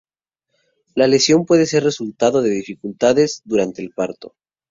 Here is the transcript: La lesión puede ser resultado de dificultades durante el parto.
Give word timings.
La 0.95 1.05
lesión 1.05 1.45
puede 1.45 1.67
ser 1.67 1.83
resultado 1.83 2.41
de 2.41 2.49
dificultades 2.49 3.43
durante 3.45 3.83
el 3.83 3.91
parto. 3.91 4.33